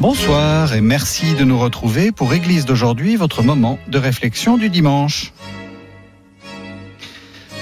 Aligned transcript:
Bonsoir 0.00 0.74
et 0.74 0.80
merci 0.80 1.34
de 1.34 1.42
nous 1.42 1.58
retrouver 1.58 2.12
pour 2.12 2.32
Église 2.32 2.64
d'aujourd'hui, 2.64 3.16
votre 3.16 3.42
moment 3.42 3.80
de 3.88 3.98
réflexion 3.98 4.56
du 4.56 4.70
dimanche. 4.70 5.32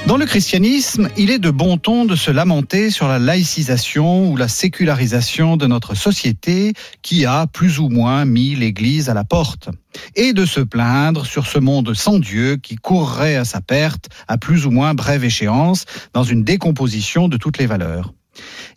Dans 0.06 0.18
le 0.18 0.26
christianisme, 0.26 1.08
il 1.16 1.30
est 1.30 1.38
de 1.38 1.50
bon 1.50 1.78
ton 1.78 2.04
de 2.04 2.14
se 2.14 2.30
lamenter 2.30 2.90
sur 2.90 3.08
la 3.08 3.18
laïcisation 3.18 4.30
ou 4.30 4.36
la 4.36 4.48
sécularisation 4.48 5.56
de 5.56 5.66
notre 5.66 5.94
société 5.94 6.74
qui 7.00 7.24
a 7.24 7.46
plus 7.46 7.78
ou 7.78 7.88
moins 7.88 8.26
mis 8.26 8.54
l'Église 8.54 9.08
à 9.08 9.14
la 9.14 9.24
porte, 9.24 9.70
et 10.14 10.34
de 10.34 10.44
se 10.44 10.60
plaindre 10.60 11.24
sur 11.24 11.46
ce 11.46 11.58
monde 11.58 11.94
sans 11.94 12.18
Dieu 12.18 12.56
qui 12.56 12.76
courrait 12.76 13.36
à 13.36 13.46
sa 13.46 13.62
perte 13.62 14.10
à 14.28 14.36
plus 14.36 14.66
ou 14.66 14.70
moins 14.70 14.92
brève 14.92 15.24
échéance 15.24 15.86
dans 16.12 16.22
une 16.22 16.44
décomposition 16.44 17.28
de 17.28 17.38
toutes 17.38 17.56
les 17.56 17.66
valeurs. 17.66 18.12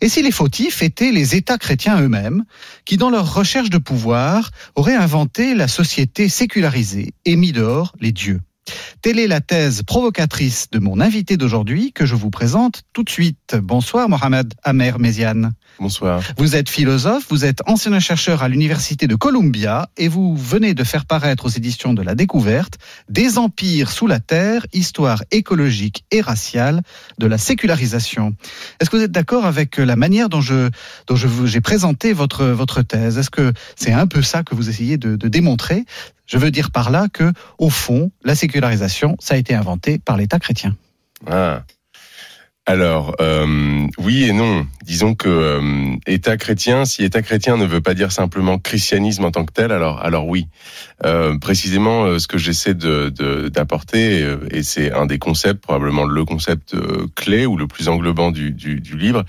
Et 0.00 0.08
si 0.08 0.22
les 0.22 0.30
fautifs 0.30 0.82
étaient 0.82 1.12
les 1.12 1.34
États 1.34 1.58
chrétiens 1.58 2.00
eux-mêmes, 2.00 2.44
qui 2.84 2.96
dans 2.96 3.10
leur 3.10 3.34
recherche 3.34 3.70
de 3.70 3.78
pouvoir 3.78 4.50
auraient 4.74 4.94
inventé 4.94 5.54
la 5.54 5.68
société 5.68 6.28
sécularisée 6.28 7.12
et 7.24 7.36
mis 7.36 7.52
dehors 7.52 7.94
les 8.00 8.12
dieux 8.12 8.40
Telle 9.02 9.18
est 9.18 9.26
la 9.26 9.40
thèse 9.40 9.82
provocatrice 9.82 10.68
de 10.70 10.78
mon 10.78 11.00
invité 11.00 11.36
d'aujourd'hui 11.36 11.92
que 11.92 12.06
je 12.06 12.14
vous 12.14 12.30
présente 12.30 12.82
tout 12.92 13.02
de 13.02 13.10
suite. 13.10 13.56
Bonsoir 13.60 14.08
Mohamed 14.08 14.54
Amer 14.62 14.98
Méziane. 14.98 15.52
Bonsoir. 15.78 16.22
Vous 16.36 16.56
êtes 16.56 16.68
philosophe, 16.68 17.26
vous 17.30 17.44
êtes 17.44 17.60
ancien 17.66 17.98
chercheur 18.00 18.42
à 18.42 18.48
l'université 18.48 19.06
de 19.06 19.14
Columbia 19.14 19.88
et 19.96 20.08
vous 20.08 20.36
venez 20.36 20.74
de 20.74 20.84
faire 20.84 21.06
paraître 21.06 21.46
aux 21.46 21.48
éditions 21.48 21.94
de 21.94 22.02
la 22.02 22.14
découverte 22.14 22.78
Des 23.08 23.38
empires 23.38 23.90
sous 23.90 24.06
la 24.06 24.20
terre, 24.20 24.66
histoire 24.72 25.22
écologique 25.30 26.04
et 26.10 26.20
raciale 26.20 26.82
de 27.18 27.26
la 27.26 27.38
sécularisation. 27.38 28.34
Est-ce 28.80 28.90
que 28.90 28.96
vous 28.96 29.02
êtes 29.02 29.12
d'accord 29.12 29.46
avec 29.46 29.78
la 29.78 29.96
manière 29.96 30.28
dont 30.28 30.40
je 30.40 30.68
dont 31.06 31.16
je 31.16 31.28
j'ai 31.46 31.60
présenté 31.60 32.12
votre 32.12 32.44
votre 32.46 32.82
thèse? 32.82 33.18
Est-ce 33.18 33.30
que 33.30 33.52
c'est 33.76 33.92
un 33.92 34.06
peu 34.06 34.22
ça 34.22 34.42
que 34.42 34.54
vous 34.54 34.68
essayez 34.68 34.98
de, 34.98 35.16
de 35.16 35.28
démontrer? 35.28 35.84
Je 36.26 36.38
veux 36.38 36.52
dire 36.52 36.70
par 36.70 36.90
là 36.90 37.08
que, 37.12 37.32
au 37.58 37.70
fond, 37.70 38.12
la 38.22 38.36
sécularisation, 38.36 39.16
ça 39.18 39.34
a 39.34 39.36
été 39.36 39.52
inventé 39.54 39.98
par 39.98 40.16
l'État 40.16 40.38
chrétien. 40.38 40.76
Ah. 41.26 41.64
Alors, 42.66 43.16
euh, 43.20 43.86
oui 43.98 44.24
et 44.24 44.32
non. 44.32 44.66
Disons 44.84 45.14
que 45.14 45.28
euh, 45.28 45.96
État 46.06 46.36
chrétien, 46.36 46.84
si 46.84 47.02
État 47.02 47.22
chrétien 47.22 47.56
ne 47.56 47.64
veut 47.64 47.80
pas 47.80 47.94
dire 47.94 48.12
simplement 48.12 48.58
christianisme 48.58 49.24
en 49.24 49.30
tant 49.30 49.44
que 49.44 49.52
tel, 49.52 49.72
alors, 49.72 50.00
alors 50.00 50.28
oui. 50.28 50.46
Euh, 51.04 51.36
précisément, 51.38 52.04
euh, 52.04 52.18
ce 52.18 52.28
que 52.28 52.38
j'essaie 52.38 52.74
d'apporter, 52.74 54.22
de, 54.22 54.46
et 54.52 54.62
c'est 54.62 54.92
un 54.92 55.06
des 55.06 55.18
concepts, 55.18 55.62
probablement 55.62 56.04
le 56.04 56.24
concept 56.24 56.76
clé 57.16 57.46
ou 57.46 57.56
le 57.56 57.66
plus 57.66 57.88
englobant 57.88 58.30
du, 58.30 58.52
du, 58.52 58.80
du 58.80 58.96
livre, 58.96 59.24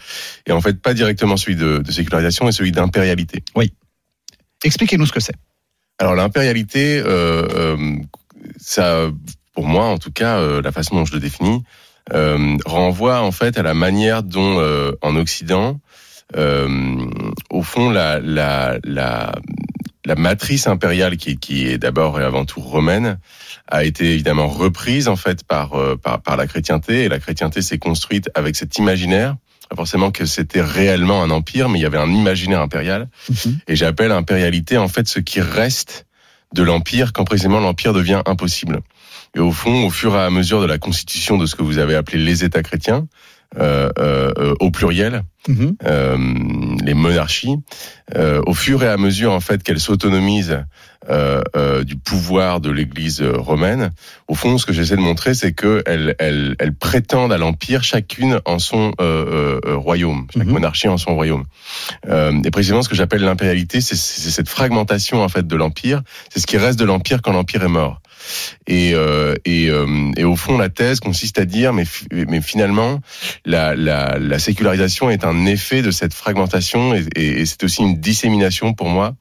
et 0.45 0.51
en 0.51 0.61
fait 0.61 0.81
pas 0.81 0.93
directement 0.93 1.37
celui 1.37 1.55
de, 1.55 1.79
de 1.79 1.91
sécularisation, 1.91 2.45
mais 2.45 2.51
celui 2.51 2.71
d'impérialité. 2.71 3.43
Oui. 3.55 3.73
Expliquez-nous 4.63 5.07
ce 5.07 5.13
que 5.13 5.19
c'est. 5.19 5.35
Alors 5.97 6.15
l'impérialité, 6.15 6.97
euh, 6.97 7.47
euh, 7.53 7.95
ça, 8.57 9.09
pour 9.53 9.67
moi 9.67 9.85
en 9.85 9.97
tout 9.97 10.11
cas, 10.11 10.39
euh, 10.39 10.61
la 10.61 10.71
façon 10.71 10.95
dont 10.95 11.05
je 11.05 11.13
le 11.13 11.19
définis, 11.19 11.63
renvoie 12.65 13.21
en 13.21 13.31
fait 13.31 13.57
à 13.57 13.63
la 13.63 13.73
manière 13.73 14.23
dont 14.23 14.61
en 15.01 15.15
Occident, 15.15 15.79
au 16.35 17.61
fond, 17.63 17.89
la, 17.89 18.19
la, 18.19 18.77
la, 18.83 19.33
la 20.05 20.15
matrice 20.15 20.67
impériale 20.67 21.17
qui, 21.17 21.37
qui 21.37 21.67
est 21.67 21.77
d'abord 21.77 22.19
et 22.19 22.23
avant 22.23 22.45
tout 22.45 22.61
romaine 22.61 23.19
a 23.67 23.83
été 23.83 24.11
évidemment 24.11 24.47
reprise 24.47 25.07
en 25.07 25.15
fait 25.15 25.43
par, 25.43 25.71
par, 26.01 26.21
par 26.21 26.37
la 26.37 26.47
chrétienté 26.47 27.03
et 27.03 27.09
la 27.09 27.19
chrétienté 27.19 27.61
s'est 27.61 27.79
construite 27.79 28.29
avec 28.35 28.55
cet 28.55 28.77
imaginaire 28.77 29.35
forcément 29.75 30.11
que 30.11 30.25
c'était 30.25 30.61
réellement 30.61 31.23
un 31.23 31.29
empire, 31.29 31.69
mais 31.69 31.79
il 31.79 31.81
y 31.81 31.85
avait 31.85 31.97
un 31.97 32.11
imaginaire 32.11 32.61
impérial. 32.61 33.07
Mhm. 33.29 33.59
Et 33.67 33.75
j'appelle 33.75 34.11
impérialité 34.11 34.77
en 34.77 34.87
fait 34.87 35.07
ce 35.07 35.19
qui 35.19 35.41
reste 35.41 36.05
de 36.53 36.63
l'empire 36.63 37.13
quand 37.13 37.23
précisément 37.23 37.59
l'empire 37.59 37.93
devient 37.93 38.21
impossible. 38.25 38.81
Et 39.35 39.39
au 39.39 39.51
fond, 39.51 39.85
au 39.85 39.89
fur 39.89 40.15
et 40.15 40.19
à 40.19 40.29
mesure 40.29 40.61
de 40.61 40.65
la 40.65 40.77
constitution 40.77 41.37
de 41.37 41.45
ce 41.45 41.55
que 41.55 41.63
vous 41.63 41.77
avez 41.77 41.95
appelé 41.95 42.17
les 42.17 42.43
États 42.43 42.63
chrétiens, 42.63 43.07
euh, 43.59 43.89
euh, 43.99 44.55
au 44.61 44.71
pluriel, 44.71 45.23
euh, 45.49 46.17
les 46.85 46.93
monarchies, 46.93 47.57
euh, 48.15 48.41
au 48.45 48.53
fur 48.53 48.81
et 48.81 48.87
à 48.87 48.95
mesure 48.95 49.33
en 49.33 49.41
fait 49.41 49.61
qu'elles 49.61 49.81
s'autonomisent 49.81 50.63
euh, 51.09 51.41
euh, 51.57 51.83
du 51.83 51.97
pouvoir 51.97 52.61
de 52.61 52.69
l'Église 52.69 53.21
romaine, 53.21 53.91
au 54.29 54.35
fond, 54.35 54.57
ce 54.57 54.65
que 54.65 54.71
j'essaie 54.71 54.95
de 54.95 55.01
montrer, 55.01 55.33
c'est 55.33 55.51
que 55.51 55.83
elles, 55.85 56.15
elles, 56.19 56.55
elles, 56.59 56.73
prétendent 56.73 57.33
à 57.33 57.37
l'empire, 57.37 57.83
chacune 57.83 58.39
en 58.45 58.57
son 58.57 58.93
royaume, 59.65 60.27
chaque 60.33 60.45
mhm. 60.45 60.53
monarchie 60.53 60.87
en 60.87 60.97
son 60.97 61.15
royaume. 61.15 61.43
et 62.07 62.51
précisément, 62.51 62.83
ce 62.83 62.89
que 62.89 62.95
j'appelle 62.95 63.23
l'impérialité, 63.23 63.81
c'est 63.81 63.97
cette 63.97 64.47
fragmentation 64.47 65.21
en 65.21 65.27
fait 65.27 65.45
de 65.45 65.55
l'empire. 65.57 66.03
C'est 66.29 66.39
ce 66.39 66.47
qui 66.47 66.57
reste 66.57 66.79
de 66.79 66.85
l'empire 66.85 67.21
quand 67.21 67.33
l'empire 67.33 67.63
est 67.63 67.67
mort. 67.67 67.99
Et, 68.67 68.93
euh, 68.93 69.35
et, 69.45 69.69
euh, 69.69 70.11
et, 70.17 70.23
au 70.23 70.35
fond, 70.35 70.57
la 70.57 70.69
thèse 70.69 70.99
consiste 70.99 71.39
à 71.39 71.45
dire, 71.45 71.73
mais, 71.73 71.85
mais 72.11 72.41
finalement, 72.41 72.99
la, 73.45 73.75
la, 73.75 74.17
la, 74.19 74.39
sécularisation 74.39 75.09
est 75.09 75.25
un 75.25 75.45
effet 75.45 75.81
de 75.81 75.91
cette 75.91 76.13
fragmentation 76.13 76.93
et, 76.93 77.05
et 77.15 77.45
c'est 77.45 77.63
aussi 77.63 77.81
une 77.81 77.99
dissémination 77.99 78.73
pour 78.73 78.89
moi 78.89 79.13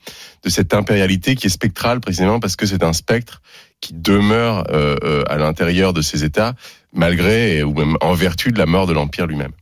de 0.44 0.48
cette 0.48 0.74
impérialité 0.74 1.34
qui 1.34 1.46
est 1.46 1.50
spectrale 1.50 2.00
précisément 2.00 2.40
parce 2.40 2.56
que 2.56 2.66
c'est 2.66 2.82
un 2.82 2.92
spectre 2.92 3.42
qui 3.80 3.94
demeure 3.94 4.64
euh, 4.70 4.96
euh 5.02 5.24
à 5.28 5.36
l'intérieur 5.36 5.92
de 5.92 6.02
ces 6.02 6.24
États 6.24 6.54
malgré 6.92 7.62
ou 7.62 7.74
même 7.74 7.96
en 8.00 8.14
vertu 8.14 8.52
de 8.52 8.58
la 8.58 8.66
mort 8.66 8.86
de 8.86 8.92
l'empire 8.92 9.26
lui-même 9.26 9.52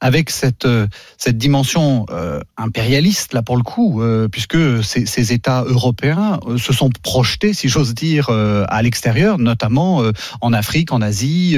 avec 0.00 0.30
cette 0.30 0.64
euh, 0.64 0.86
cette 1.18 1.38
dimension 1.38 2.06
euh, 2.10 2.40
impérialiste 2.56 3.34
là 3.34 3.42
pour 3.42 3.56
le 3.56 3.62
coup, 3.62 4.02
euh, 4.02 4.28
puisque 4.28 4.56
ces, 4.82 5.32
États 5.32 5.62
européens 5.64 6.40
se 6.56 6.72
sont 6.72 6.90
projetés, 7.02 7.52
si 7.52 7.68
j'ose 7.68 7.94
dire, 7.94 8.30
à 8.30 8.82
l'extérieur, 8.82 9.38
notamment 9.38 10.02
en 10.40 10.52
Afrique, 10.52 10.92
en 10.92 11.02
Asie, 11.02 11.56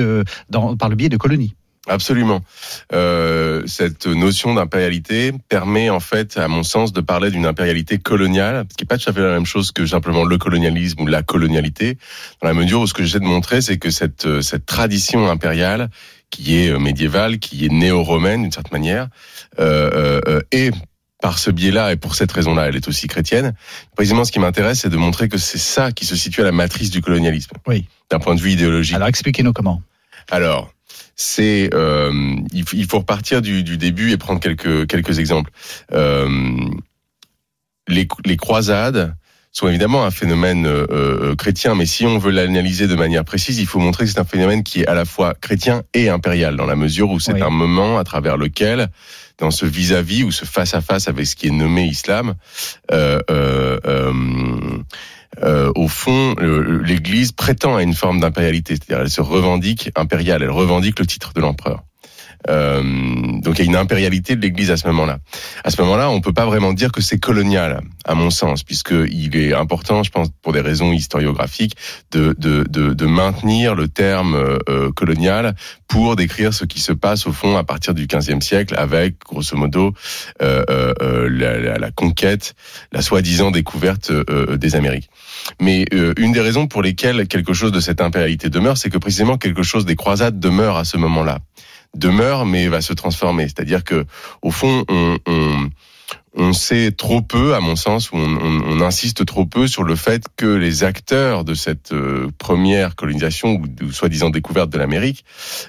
par 0.51 0.89
le 0.89 0.97
biais 0.97 1.09
de 1.09 1.17
colonies. 1.17 1.55
Absolument. 1.89 2.43
Cette 2.91 4.07
notion 4.07 4.55
d'impérialité 4.55 5.33
permet 5.49 5.91
en 5.91 6.01
fait, 6.01 6.37
à 6.37 6.49
mon 6.49 6.65
sens, 6.65 6.93
de 6.93 7.01
parler 7.01 7.31
d'une 7.31 7.47
impérialité 7.47 7.99
coloniale, 7.99 8.67
ce 8.71 8.77
qui 8.77 8.85
n'est 8.85 8.89
pas 8.89 8.99
tout 8.99 9.09
à 9.09 9.13
fait 9.13 9.21
la 9.21 9.31
même 9.31 9.47
chose 9.47 9.73
que 9.73 9.87
simplement 9.87 10.25
le 10.25 10.39
colonialisme 10.39 11.03
ou 11.03 11.07
la 11.07 11.23
colonialité, 11.23 11.99
dans 12.43 12.49
la 12.49 12.55
mesure 12.55 12.81
où 12.81 12.87
ce 12.87 12.95
que 12.95 13.05
j'essaie 13.05 13.21
de 13.21 13.25
montrer, 13.25 13.61
c'est 13.61 13.79
que 13.79 13.91
cette, 13.91 14.43
cette 14.43 14.67
tradition 14.67 15.31
impériale 15.31 15.89
qui 16.33 16.57
est 16.57 16.71
euh, 16.71 16.81
médiévale, 16.81 17.39
qui 17.39 17.65
est 17.65 17.69
néo-romaine 17.69 18.43
d'une 18.43 18.51
certaine 18.51 18.73
manière, 18.73 19.07
euh, 19.61 20.21
euh, 20.27 20.41
et 20.51 20.71
par 21.21 21.39
ce 21.39 21.53
biais-là 21.53 21.93
et 21.93 21.97
pour 21.97 22.17
cette 22.17 22.33
raison-là, 22.33 22.67
elle 22.67 22.75
est 22.75 22.89
aussi 22.89 23.07
chrétienne. 23.07 23.55
Précisément, 23.95 24.25
ce 24.25 24.33
qui 24.33 24.41
m'intéresse, 24.41 24.81
c'est 24.81 24.89
de 24.89 24.97
montrer 24.97 25.29
que 25.29 25.39
c'est 25.39 25.59
ça 25.59 25.93
qui 25.93 26.05
se 26.05 26.17
situe 26.17 26.41
à 26.41 26.45
la 26.45 26.53
matrice 26.53 26.91
du 26.91 27.01
colonialisme. 27.01 27.53
Oui. 27.69 27.87
D'un 28.11 28.19
point 28.19 28.35
de 28.35 28.41
vue 28.41 28.51
idéologique. 28.51 28.97
Alors, 28.97 29.07
expliquez-nous 29.07 29.53
comment. 29.53 29.81
Alors, 30.31 30.73
c'est 31.15 31.71
euh, 31.75 32.37
il, 32.53 32.87
faut 32.87 32.99
repartir 32.99 33.41
du, 33.41 33.63
du, 33.63 33.77
début 33.77 34.11
et 34.11 34.17
prendre 34.17 34.41
quelques 34.41 34.89
quelques 34.89 35.19
exemples. 35.19 35.53
Euh, 35.93 36.57
les, 37.87 38.09
les 38.25 38.37
croisades 38.37 39.15
sont 39.53 39.69
évidemment 39.69 40.05
un 40.05 40.11
phénomène 40.11 40.67
euh, 40.67 40.87
euh, 40.91 41.35
chrétien, 41.37 41.75
mais 41.75 41.85
si 41.85 42.07
on 42.07 42.19
veut 42.19 42.31
l'analyser 42.31 42.87
de 42.87 42.95
manière 42.95 43.25
précise, 43.25 43.59
il 43.61 43.67
faut 43.67 43.79
montrer 43.79 44.05
que 44.05 44.11
c'est 44.11 44.19
un 44.19 44.25
phénomène 44.25 44.63
qui 44.63 44.81
est 44.81 44.87
à 44.87 44.95
la 44.95 45.05
fois 45.05 45.35
chrétien 45.35 45.83
et 45.93 46.09
impérial, 46.09 46.57
dans 46.57 46.65
la 46.65 46.75
mesure 46.75 47.11
où 47.11 47.21
c'est 47.21 47.41
un 47.43 47.51
moment 47.51 47.99
à 47.99 48.05
travers 48.05 48.39
lequel, 48.39 48.89
dans 49.39 49.51
ce 49.51 49.67
vis-à-vis 49.67 50.25
ou 50.25 50.33
ce 50.33 50.47
face-à-face 50.47 51.07
avec 51.09 51.27
ce 51.27 51.37
qui 51.37 51.49
est 51.49 51.51
nommé 51.51 51.85
islam, 51.85 52.35
euh, 52.91 53.21
euh, 53.31 53.79
euh 53.87 54.83
au 55.75 55.89
fond, 55.89 56.35
l'Église 56.39 57.33
prétend 57.33 57.77
à 57.77 57.83
une 57.83 57.95
forme 57.95 58.21
d'impérialité, 58.21 58.75
c'est-à-dire 58.75 59.03
elle 59.03 59.11
se 59.11 59.23
revendique 59.23 59.91
impériale, 59.97 60.43
elle 60.43 60.51
revendique 60.51 60.99
le 60.99 61.07
titre 61.07 61.33
de 61.33 61.41
l'empereur. 61.41 61.83
Euh, 62.51 62.83
donc 63.41 63.59
il 63.59 63.65
y 63.65 63.69
a 63.69 63.71
une 63.71 63.77
impérialité 63.77 64.37
de 64.37 64.41
l'Église 64.41 64.71
à 64.71 64.77
ce 64.77 64.87
moment-là. 64.89 65.19
À 65.65 65.71
ce 65.71 65.81
moment-là, 65.83 66.11
on 66.11 66.21
peut 66.21 66.33
pas 66.33 66.47
vraiment 66.47 66.73
dire 66.73 66.93
que 66.93 67.01
c'est 67.01 67.19
colonial, 67.19 67.81
à 68.05 68.15
mon 68.15 68.31
sens, 68.31 68.63
puisque 68.63 68.95
il 69.11 69.37
est 69.37 69.55
important, 69.55 70.03
je 70.03 70.11
pense, 70.11 70.29
pour 70.43 70.53
des 70.53 70.61
raisons 70.61 70.93
historiographiques, 70.93 71.77
de 72.11 72.35
de 72.39 72.65
de, 72.69 72.95
de 72.95 73.07
maintenir 73.07 73.75
le 73.75 73.89
terme 73.89 74.35
euh, 74.69 74.91
colonial 74.93 75.55
pour 75.93 76.17
décrire 76.17 76.55
ce 76.55 76.65
qui 76.65 76.81
se 76.81 76.93
passe 76.93 77.27
au 77.27 77.33
fond 77.33 77.59
à 77.59 77.65
partir 77.65 77.93
du 77.93 78.07
XVe 78.07 78.41
siècle, 78.41 78.75
avec 78.79 79.19
grosso 79.21 79.57
modo 79.59 79.93
euh, 80.41 80.65
euh, 81.03 81.29
la, 81.31 81.79
la, 81.79 81.91
conquête, 81.91 82.55
la 82.93 83.03
soi-disant 83.03 83.51
découverte 83.51 84.11
euh, 84.11 84.57
des 84.57 84.75
Amériques. 84.75 85.11
Mais 85.61 85.85
une 86.17 86.33
des 86.33 86.41
raisons 86.41 86.67
pour 86.67 86.81
lesquelles 86.81 87.27
quelque 87.29 87.53
chose 87.53 87.73
de 87.73 87.81
cette 87.81 88.01
impérialité 88.01 88.49
demeure, 88.49 88.79
c'est 88.79 88.89
que 88.89 88.97
précisément 88.97 89.37
quelque 89.37 89.63
chose 89.63 89.85
des 89.85 89.97
croisades 89.97 90.41
demeure 90.41 90.79
à 90.79 90.85
ce 90.85 90.97
moment-là 90.97 91.41
demeure, 91.97 92.47
mais 92.47 92.69
va 92.69 92.81
se 92.81 92.93
transformer. 92.93 93.45
C'est-à-dire 93.45 93.85
que, 93.85 94.05
au 94.43 94.51
fond, 94.51 94.85
on, 94.89 95.19
on, 95.27 95.71
on, 96.35 96.53
sait 96.53 96.93
trop 96.93 97.23
peu, 97.23 97.55
à 97.55 97.61
mon 97.61 97.77
sens, 97.77 98.11
on, 98.13 98.19
on, 98.19 98.81
insiste 98.81 99.25
trop 99.27 99.47
peu 99.47 99.67
sur 99.67 99.83
le 99.83 99.97
fait 99.97 100.25
que 100.37 100.47
les 100.47 100.85
acteurs 100.85 101.45
de 101.45 101.55
cette 101.55 101.93
euh, 101.93 102.31
première 102.39 102.97
colonisation 102.97 103.61
ou, 103.81 103.93
soi-disant 103.93 104.31
découverte 104.31 104.71
de 104.71 104.79
l'Amérique, 104.79 105.25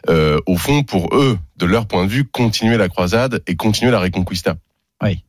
euh, 0.10 0.40
au 0.46 0.58
fond, 0.58 0.84
pour 0.84 1.16
eux, 1.16 1.38
de 1.58 1.66
leur 1.66 1.86
point 1.88 2.06
de 2.06 2.10
vue, 2.10 2.26
continuer 2.26 2.78
la 2.78 2.90
croisade 2.90 3.44
et 3.48 3.56
continuer 3.56 3.92
la 3.92 4.00
reconquista. 4.00 4.56
Oui. 5.02 5.24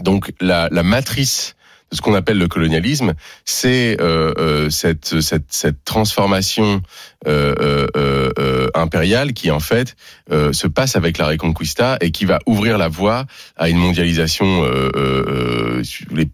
Donc 0.00 0.32
la, 0.40 0.68
la 0.70 0.82
matrice 0.82 1.54
ce 1.94 2.00
qu'on 2.00 2.14
appelle 2.14 2.38
le 2.38 2.48
colonialisme, 2.48 3.14
c'est 3.44 3.96
euh, 4.00 4.34
euh, 4.38 4.70
cette, 4.70 5.20
cette, 5.20 5.46
cette, 5.48 5.84
transformation 5.84 6.82
euh, 7.26 7.86
euh, 7.96 8.68
impériale 8.74 9.32
qui 9.32 9.50
en 9.50 9.60
fait 9.60 9.96
se 10.30 10.66
passe 10.66 10.96
avec 10.96 11.18
la 11.18 11.28
Reconquista 11.28 11.96
et 12.00 12.10
qui 12.10 12.24
va 12.24 12.40
ouvrir 12.46 12.78
la 12.78 12.88
voie 12.88 13.24
à 13.56 13.68
une 13.68 13.78
mondialisation 13.78 14.62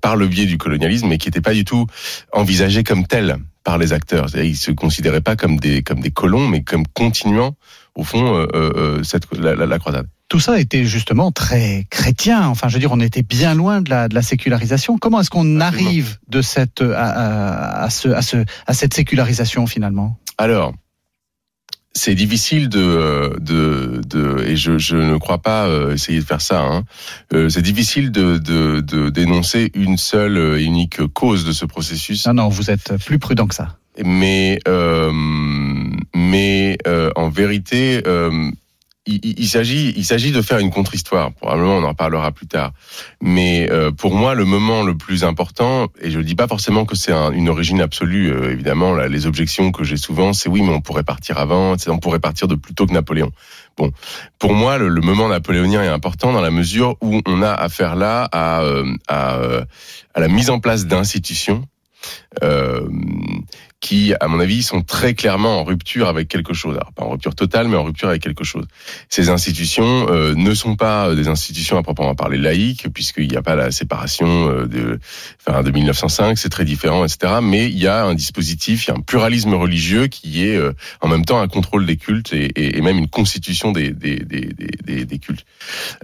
par 0.00 0.16
le 0.16 0.26
biais 0.26 0.46
du 0.46 0.58
colonialisme, 0.58 1.08
mais 1.08 1.18
qui 1.18 1.28
n'était 1.28 1.40
pas 1.40 1.54
du 1.54 1.64
tout 1.64 1.86
envisagée 2.32 2.82
comme 2.82 3.06
telle 3.06 3.36
par 3.62 3.76
les 3.76 3.92
acteurs. 3.92 4.26
Ils 4.36 4.56
se 4.56 4.70
considéraient 4.70 5.20
pas 5.20 5.36
comme 5.36 5.58
des 5.58 5.82
comme 5.82 6.00
des 6.00 6.10
colons, 6.10 6.48
mais 6.48 6.62
comme 6.62 6.86
continuant 6.86 7.54
au 7.94 8.04
fond 8.04 8.46
cette 9.02 9.24
la, 9.38 9.54
la 9.54 9.78
croisade 9.78 10.06
tout 10.30 10.40
ça 10.40 10.58
était 10.60 10.84
justement 10.84 11.32
très 11.32 11.86
chrétien. 11.90 12.46
Enfin, 12.46 12.68
je 12.68 12.74
veux 12.74 12.80
dire, 12.80 12.92
on 12.92 13.00
était 13.00 13.24
bien 13.24 13.54
loin 13.54 13.82
de 13.82 13.90
la, 13.90 14.08
de 14.08 14.14
la 14.14 14.22
sécularisation. 14.22 14.96
Comment 14.96 15.20
est-ce 15.20 15.28
qu'on 15.28 15.60
arrive 15.60 16.18
de 16.28 16.40
cette, 16.40 16.80
à, 16.80 17.82
à, 17.82 17.90
ce, 17.90 18.08
à, 18.08 18.22
ce, 18.22 18.44
à 18.66 18.72
cette 18.72 18.94
sécularisation 18.94 19.66
finalement? 19.66 20.18
Alors, 20.38 20.72
c'est 21.92 22.14
difficile 22.14 22.68
de, 22.68 23.36
de, 23.40 24.00
de, 24.06 24.44
et 24.46 24.54
je, 24.54 24.78
je 24.78 24.94
ne 24.94 25.18
crois 25.18 25.42
pas 25.42 25.66
euh, 25.66 25.94
essayer 25.94 26.20
de 26.20 26.24
faire 26.24 26.40
ça. 26.40 26.60
Hein. 26.60 26.84
Euh, 27.34 27.48
c'est 27.48 27.62
difficile 27.62 28.12
de, 28.12 28.38
de, 28.38 28.80
de 28.80 29.10
dénoncer 29.10 29.72
une 29.74 29.96
seule 29.96 30.60
et 30.60 30.62
unique 30.62 31.04
cause 31.08 31.44
de 31.44 31.50
ce 31.50 31.66
processus. 31.66 32.28
Non, 32.28 32.34
non, 32.34 32.48
vous 32.48 32.70
êtes 32.70 32.96
plus 33.04 33.18
prudent 33.18 33.48
que 33.48 33.56
ça. 33.56 33.76
Mais, 34.04 34.60
euh, 34.68 35.10
mais 36.14 36.78
euh, 36.86 37.10
en 37.16 37.28
vérité, 37.28 38.00
euh, 39.10 39.18
il, 39.22 39.48
s'agit, 39.48 39.92
il 39.96 40.04
s'agit 40.04 40.32
de 40.32 40.42
faire 40.42 40.58
une 40.58 40.70
contre-histoire. 40.70 41.32
Probablement, 41.32 41.76
on 41.76 41.84
en 41.84 41.94
parlera 41.94 42.32
plus 42.32 42.46
tard. 42.46 42.72
Mais 43.20 43.68
euh, 43.70 43.90
pour 43.90 44.14
moi, 44.14 44.34
le 44.34 44.44
moment 44.44 44.82
le 44.82 44.96
plus 44.96 45.24
important, 45.24 45.88
et 46.00 46.10
je 46.10 46.18
ne 46.18 46.24
dis 46.24 46.34
pas 46.34 46.48
forcément 46.48 46.84
que 46.84 46.96
c'est 46.96 47.12
une 47.12 47.48
origine 47.48 47.80
absolue. 47.80 48.32
Euh, 48.32 48.52
évidemment, 48.52 48.94
là, 48.94 49.08
les 49.08 49.26
objections 49.26 49.72
que 49.72 49.84
j'ai 49.84 49.96
souvent, 49.96 50.32
c'est 50.32 50.48
oui, 50.48 50.62
mais 50.62 50.72
on 50.72 50.80
pourrait 50.80 51.04
partir 51.04 51.38
avant. 51.38 51.76
On 51.88 51.98
pourrait 51.98 52.20
partir 52.20 52.48
de 52.48 52.54
plus 52.54 52.74
tôt 52.74 52.86
que 52.86 52.92
Napoléon. 52.92 53.30
Bon, 53.76 53.92
pour 54.38 54.52
moi, 54.52 54.78
le, 54.78 55.00
moment 55.00 55.28
napoléonien 55.28 55.82
est 55.82 55.88
important 55.88 56.32
dans 56.32 56.40
la 56.40 56.50
mesure 56.50 56.96
où 57.00 57.20
on 57.26 57.42
a 57.42 57.52
affaire 57.52 57.96
là 57.96 58.28
à, 58.32 58.62
euh, 58.62 58.94
à, 59.08 59.38
à 60.14 60.20
la 60.20 60.28
mise 60.28 60.50
en 60.50 60.60
place 60.60 60.86
d'institutions. 60.86 61.66
Euh, 62.44 62.88
qui, 63.80 64.12
à 64.20 64.28
mon 64.28 64.40
avis, 64.40 64.62
sont 64.62 64.82
très 64.82 65.14
clairement 65.14 65.60
en 65.60 65.64
rupture 65.64 66.06
avec 66.08 66.28
quelque 66.28 66.52
chose. 66.52 66.76
Alors, 66.76 66.92
pas 66.92 67.02
en 67.02 67.10
rupture 67.10 67.34
totale, 67.34 67.66
mais 67.66 67.76
en 67.76 67.84
rupture 67.84 68.08
avec 68.08 68.22
quelque 68.22 68.44
chose. 68.44 68.66
Ces 69.08 69.30
institutions 69.30 70.06
euh, 70.10 70.34
ne 70.34 70.54
sont 70.54 70.76
pas 70.76 71.08
euh, 71.08 71.14
des 71.14 71.28
institutions 71.28 71.78
à 71.78 71.82
proprement 71.82 72.14
parler 72.14 72.36
laïques, 72.36 72.88
puisqu'il 72.92 73.28
n'y 73.28 73.36
a 73.36 73.42
pas 73.42 73.54
la 73.54 73.70
séparation 73.70 74.50
euh, 74.50 74.66
de, 74.66 75.00
enfin, 75.46 75.62
de 75.62 75.70
1905, 75.70 76.36
c'est 76.36 76.50
très 76.50 76.66
différent, 76.66 77.06
etc. 77.06 77.38
Mais 77.42 77.66
il 77.66 77.78
y 77.78 77.86
a 77.86 78.04
un 78.04 78.14
dispositif, 78.14 78.86
il 78.86 78.88
y 78.88 78.92
a 78.92 78.96
un 78.96 79.00
pluralisme 79.00 79.54
religieux 79.54 80.08
qui 80.08 80.44
est 80.44 80.60
en 81.00 81.08
même 81.08 81.24
temps 81.24 81.40
un 81.40 81.48
contrôle 81.48 81.86
des 81.86 81.96
cultes 81.96 82.32
et, 82.34 82.76
et 82.76 82.80
même 82.82 82.98
une 82.98 83.08
constitution 83.08 83.72
des, 83.72 83.90
des, 83.92 84.16
des, 84.16 84.50
des, 84.84 85.04
des 85.06 85.18
cultes. 85.18 85.46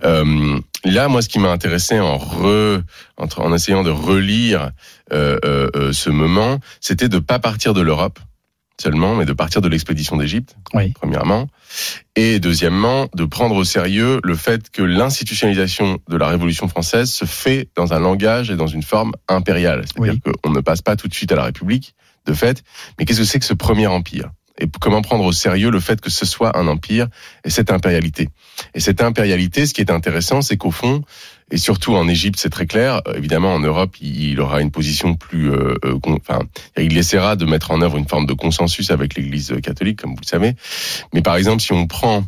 Euh, 0.04 0.58
là, 0.84 1.08
moi, 1.08 1.22
ce 1.22 1.28
qui 1.28 1.38
m'a 1.38 1.50
intéressé 1.50 2.00
en, 2.00 2.16
re, 2.16 2.80
en 3.16 3.54
essayant 3.54 3.82
de 3.82 3.90
relire 3.90 4.70
euh, 5.12 5.38
euh, 5.44 5.92
ce 5.92 6.10
moment, 6.16 6.58
c'était 6.80 7.08
de 7.08 7.18
pas 7.18 7.38
partir 7.38 7.74
de 7.74 7.80
l'Europe 7.80 8.18
seulement, 8.80 9.14
mais 9.14 9.24
de 9.24 9.32
partir 9.32 9.60
de 9.60 9.68
l'expédition 9.68 10.16
d'Égypte, 10.16 10.54
oui. 10.74 10.92
premièrement, 10.92 11.48
et 12.14 12.40
deuxièmement, 12.40 13.08
de 13.14 13.24
prendre 13.24 13.54
au 13.54 13.64
sérieux 13.64 14.20
le 14.22 14.36
fait 14.36 14.70
que 14.70 14.82
l'institutionnalisation 14.82 15.98
de 16.08 16.16
la 16.16 16.28
Révolution 16.28 16.68
française 16.68 17.10
se 17.10 17.24
fait 17.24 17.68
dans 17.74 17.94
un 17.94 18.00
langage 18.00 18.50
et 18.50 18.56
dans 18.56 18.66
une 18.66 18.82
forme 18.82 19.12
impériale. 19.28 19.84
C'est-à-dire 19.86 20.20
qu'on 20.42 20.50
ne 20.50 20.60
passe 20.60 20.82
pas 20.82 20.96
tout 20.96 21.08
de 21.08 21.14
suite 21.14 21.32
à 21.32 21.36
la 21.36 21.44
République, 21.44 21.94
de 22.26 22.34
fait, 22.34 22.62
mais 22.98 23.04
qu'est-ce 23.04 23.20
que 23.20 23.24
c'est 23.24 23.38
que 23.38 23.44
ce 23.44 23.54
premier 23.54 23.86
empire? 23.86 24.30
Et 24.58 24.66
comment 24.80 25.02
prendre 25.02 25.24
au 25.24 25.32
sérieux 25.32 25.70
le 25.70 25.80
fait 25.80 26.00
que 26.00 26.10
ce 26.10 26.24
soit 26.24 26.56
un 26.58 26.66
empire 26.66 27.08
et 27.44 27.50
cette 27.50 27.70
impérialité? 27.70 28.30
Et 28.74 28.80
cette 28.80 29.02
impérialité, 29.02 29.66
ce 29.66 29.74
qui 29.74 29.82
est 29.82 29.90
intéressant, 29.90 30.40
c'est 30.42 30.56
qu'au 30.56 30.70
fond, 30.70 31.02
et 31.50 31.58
surtout 31.58 31.94
en 31.94 32.08
Égypte, 32.08 32.38
c'est 32.40 32.50
très 32.50 32.66
clair. 32.66 33.02
Évidemment, 33.14 33.54
en 33.54 33.60
Europe, 33.60 33.96
il 34.00 34.40
aura 34.40 34.60
une 34.60 34.70
position 34.70 35.14
plus, 35.14 35.52
euh, 35.52 35.76
euh 35.84 35.98
enfin, 36.04 36.40
il 36.76 36.96
essaiera 36.98 37.36
de 37.36 37.44
mettre 37.44 37.70
en 37.70 37.80
œuvre 37.82 37.96
une 37.96 38.08
forme 38.08 38.26
de 38.26 38.32
consensus 38.32 38.90
avec 38.90 39.14
l'Église 39.14 39.54
catholique, 39.62 40.00
comme 40.00 40.10
vous 40.10 40.22
le 40.22 40.26
savez. 40.26 40.54
Mais 41.14 41.22
par 41.22 41.36
exemple, 41.36 41.62
si 41.62 41.72
on 41.72 41.86
prend 41.86 42.24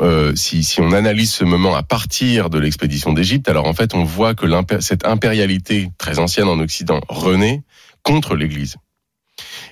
euh, 0.00 0.36
si, 0.36 0.62
si, 0.62 0.80
on 0.80 0.92
analyse 0.92 1.32
ce 1.32 1.44
moment 1.44 1.74
à 1.74 1.82
partir 1.82 2.48
de 2.48 2.58
l'expédition 2.58 3.12
d'Égypte, 3.12 3.48
alors 3.48 3.66
en 3.66 3.74
fait, 3.74 3.94
on 3.94 4.04
voit 4.04 4.34
que 4.34 4.46
cette 4.80 5.04
impérialité 5.04 5.90
très 5.98 6.20
ancienne 6.20 6.46
en 6.46 6.60
Occident 6.60 7.00
renaît 7.08 7.62
contre 8.02 8.36
l'Église. 8.36 8.76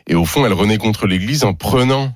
Et 0.09 0.15
au 0.15 0.25
fond, 0.25 0.45
elle 0.45 0.53
renaît 0.53 0.79
contre 0.79 1.07
l'Église 1.07 1.45
en 1.45 1.55
prenant 1.55 2.15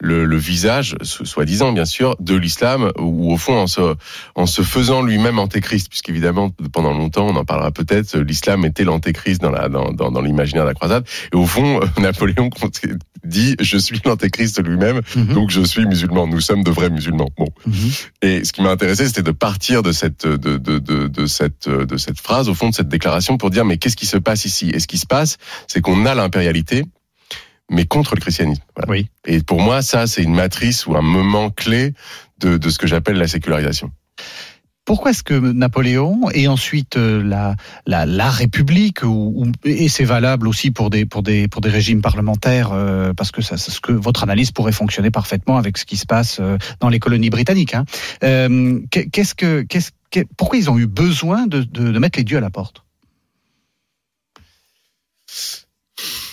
le, 0.00 0.24
le 0.24 0.36
visage, 0.36 0.96
soi-disant 1.02 1.72
bien 1.72 1.84
sûr, 1.84 2.16
de 2.20 2.36
l'islam, 2.36 2.92
ou 2.98 3.32
au 3.32 3.36
fond 3.36 3.58
en 3.58 3.66
se, 3.66 3.96
en 4.34 4.46
se 4.46 4.62
faisant 4.62 5.02
lui-même 5.02 5.38
antéchrist, 5.38 5.88
puisqu'évidemment 5.88 6.50
pendant 6.72 6.92
longtemps, 6.92 7.26
on 7.26 7.36
en 7.36 7.44
parlera 7.44 7.72
peut-être, 7.72 8.16
l'islam 8.18 8.64
était 8.64 8.84
l'antéchrist 8.84 9.40
dans 9.40 9.50
la 9.50 9.68
dans, 9.68 9.92
dans, 9.92 10.10
dans 10.10 10.20
l'imaginaire 10.20 10.64
de 10.64 10.68
la 10.68 10.74
croisade. 10.74 11.04
Et 11.32 11.36
au 11.36 11.46
fond, 11.46 11.80
Napoléon 11.98 12.50
dit 13.24 13.56
je 13.60 13.76
suis 13.76 14.00
l'antéchrist 14.04 14.62
lui-même, 14.64 15.00
mhm. 15.16 15.34
donc 15.34 15.50
je 15.50 15.62
suis 15.62 15.84
musulman. 15.84 16.28
Nous 16.28 16.40
sommes 16.40 16.62
de 16.62 16.70
vrais 16.70 16.90
musulmans. 16.90 17.30
Bon. 17.36 17.48
Mhm. 17.66 17.90
Et 18.22 18.44
ce 18.44 18.52
qui 18.52 18.62
m'a 18.62 18.70
intéressé, 18.70 19.06
c'était 19.06 19.22
de 19.22 19.32
partir 19.32 19.82
de 19.82 19.90
cette 19.90 20.26
de, 20.26 20.56
de, 20.56 20.78
de, 20.78 21.08
de, 21.08 21.26
cette 21.26 21.68
de 21.68 21.96
cette 21.96 22.20
phrase, 22.20 22.48
au 22.48 22.54
fond 22.54 22.68
de 22.68 22.74
cette 22.74 22.88
déclaration, 22.88 23.36
pour 23.36 23.50
dire 23.50 23.64
mais 23.64 23.78
qu'est-ce 23.78 23.96
qui 23.96 24.06
se 24.06 24.16
passe 24.16 24.44
ici? 24.44 24.70
Et 24.72 24.78
ce 24.78 24.86
qui 24.86 24.98
se 24.98 25.06
passe, 25.06 25.38
c'est 25.66 25.80
qu'on 25.80 26.06
a 26.06 26.14
l'impérialité 26.14 26.84
mais 27.70 27.86
contre 27.86 28.14
le 28.14 28.20
christianisme. 28.20 28.62
Oui. 28.88 29.08
Et 29.26 29.42
pour 29.42 29.60
moi, 29.60 29.82
ça, 29.82 30.06
c'est 30.06 30.22
une 30.22 30.34
matrice 30.34 30.86
ou 30.86 30.96
un 30.96 31.02
moment 31.02 31.50
clé 31.50 31.94
de, 32.38 32.56
de 32.56 32.70
ce 32.70 32.78
que 32.78 32.86
j'appelle 32.86 33.16
la 33.16 33.28
sécularisation. 33.28 33.90
Pourquoi 34.84 35.10
est-ce 35.10 35.22
que 35.22 35.34
Napoléon 35.34 36.30
et 36.32 36.48
ensuite 36.48 36.96
euh, 36.96 37.22
la, 37.22 37.56
la, 37.84 38.06
la 38.06 38.30
République 38.30 39.02
ou, 39.02 39.52
et 39.62 39.86
c'est 39.90 40.04
valable 40.04 40.48
aussi 40.48 40.70
pour 40.70 40.88
des 40.88 41.04
pour 41.04 41.22
des 41.22 41.46
pour 41.46 41.60
des 41.60 41.68
régimes 41.68 42.00
parlementaires 42.00 42.70
euh, 42.72 43.12
parce 43.12 43.30
que 43.30 43.42
ça 43.42 43.58
ce 43.58 43.80
que 43.80 43.92
votre 43.92 44.22
analyse 44.22 44.50
pourrait 44.50 44.72
fonctionner 44.72 45.10
parfaitement 45.10 45.58
avec 45.58 45.76
ce 45.76 45.84
qui 45.84 45.98
se 45.98 46.06
passe 46.06 46.38
euh, 46.40 46.56
dans 46.80 46.88
les 46.88 47.00
colonies 47.00 47.28
britanniques. 47.28 47.74
Hein. 47.74 47.84
qu'est-ce 48.90 49.34
que 49.34 49.60
qu'est-ce 49.60 49.90
pourquoi 50.38 50.56
ils 50.56 50.70
ont 50.70 50.78
eu 50.78 50.86
besoin 50.86 51.46
de, 51.46 51.64
de, 51.64 51.92
de 51.92 51.98
mettre 51.98 52.18
les 52.18 52.24
dieux 52.24 52.38
à 52.38 52.40
la 52.40 52.48
porte? 52.48 52.82